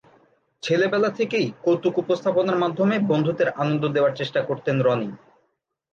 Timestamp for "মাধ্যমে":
2.63-2.95